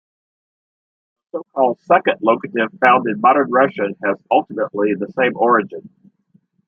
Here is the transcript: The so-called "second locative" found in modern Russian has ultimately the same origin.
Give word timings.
The 1.31 1.43
so-called 1.45 1.79
"second 1.81 2.21
locative" 2.23 2.71
found 2.83 3.07
in 3.07 3.21
modern 3.21 3.51
Russian 3.51 3.95
has 4.03 4.17
ultimately 4.31 4.95
the 4.95 5.11
same 5.15 5.33
origin. 5.35 5.91